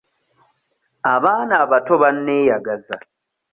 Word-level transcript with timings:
Abaana 1.13 1.53
abato 1.63 1.93
banneeyagaza. 2.01 2.95